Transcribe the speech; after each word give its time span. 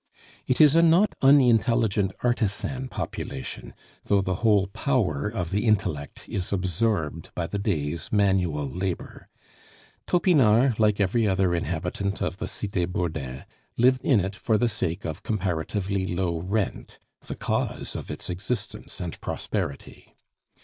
It 0.47 0.59
is 0.59 0.73
a 0.73 0.81
not 0.81 1.13
unintelligent 1.21 2.11
artisan 2.23 2.87
population, 2.89 3.75
though 4.05 4.21
the 4.21 4.37
whole 4.41 4.65
power 4.65 5.29
of 5.29 5.51
the 5.51 5.67
intellect 5.67 6.27
is 6.27 6.51
absorbed 6.51 7.29
by 7.35 7.45
the 7.45 7.59
day's 7.59 8.11
manual 8.11 8.67
labor. 8.67 9.27
Topinard, 10.07 10.79
like 10.79 10.99
every 10.99 11.27
other 11.27 11.53
inhabitant 11.53 12.19
of 12.19 12.37
the 12.37 12.47
Cite 12.47 12.91
Bourdin, 12.91 13.45
lived 13.77 14.01
in 14.03 14.19
it 14.21 14.35
for 14.35 14.57
the 14.57 14.67
sake 14.69 15.05
of 15.05 15.21
comparatively 15.21 16.07
low 16.07 16.39
rent, 16.39 16.97
the 17.27 17.35
cause 17.35 17.95
of 17.95 18.09
its 18.09 18.27
existence 18.27 18.99
and 18.99 19.21
prosperity. 19.21 20.15